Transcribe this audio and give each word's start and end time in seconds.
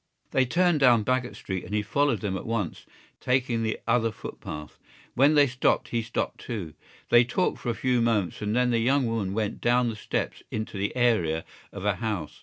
They 0.31 0.47
turned 0.47 0.79
down 0.79 1.03
Baggot 1.03 1.35
Street 1.35 1.63
and 1.63 1.75
he 1.75 1.83
followed 1.83 2.21
them 2.21 2.35
at 2.35 2.47
once, 2.47 2.87
taking 3.19 3.61
the 3.61 3.79
other 3.87 4.11
footpath. 4.11 4.79
When 5.13 5.35
they 5.35 5.45
stopped 5.45 5.89
he 5.89 6.01
stopped 6.01 6.39
too. 6.41 6.73
They 7.09 7.23
talked 7.23 7.59
for 7.59 7.69
a 7.69 7.75
few 7.75 8.01
moments 8.01 8.41
and 8.41 8.55
then 8.55 8.71
the 8.71 8.79
young 8.79 9.05
woman 9.05 9.31
went 9.35 9.61
down 9.61 9.89
the 9.89 9.95
steps 9.95 10.41
into 10.49 10.75
the 10.79 10.95
area 10.95 11.45
of 11.71 11.85
a 11.85 11.97
house. 11.97 12.39